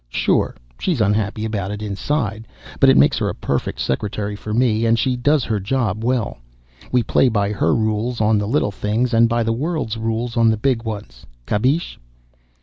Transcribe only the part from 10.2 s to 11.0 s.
on the big